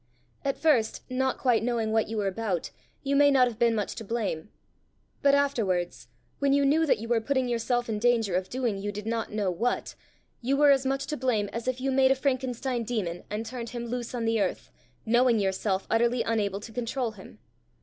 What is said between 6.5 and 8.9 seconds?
you knew that you were putting yourself in danger of doing